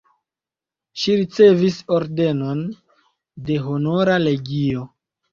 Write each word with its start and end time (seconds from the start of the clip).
Ŝi 1.01 1.17
ricevis 1.17 1.75
ordenon 1.97 2.63
de 3.49 3.57
Honora 3.65 4.17
legio. 4.23 4.87